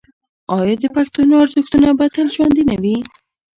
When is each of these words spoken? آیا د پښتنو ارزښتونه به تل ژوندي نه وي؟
آیا 0.57 0.75
د 0.83 0.85
پښتنو 0.95 1.33
ارزښتونه 1.43 1.87
به 1.97 2.05
تل 2.15 2.27
ژوندي 2.35 2.63
نه 2.69 2.75
وي؟ 2.81 2.97